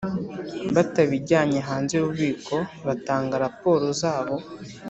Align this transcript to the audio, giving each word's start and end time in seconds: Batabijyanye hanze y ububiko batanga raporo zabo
Batabijyanye 0.75 1.59
hanze 1.67 1.93
y 1.95 2.01
ububiko 2.03 2.55
batanga 2.87 3.35
raporo 3.45 3.85
zabo 4.01 4.35